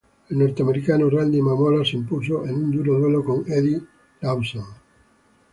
El 0.29 0.39
norteamericano 0.39 1.11
Randy 1.11 1.43
Mamola 1.43 1.85
se 1.85 1.95
impuso 1.97 2.43
en 2.47 2.55
un 2.55 2.71
duro 2.71 2.97
duelo 2.97 3.23
con 3.23 3.43
Eddie 3.45 3.79
Lawson. 4.21 4.65